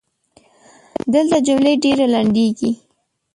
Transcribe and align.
دلته 1.13 1.37
جملې 1.47 1.73
ډېري 1.83 2.05
لنډیږي. 2.13 2.71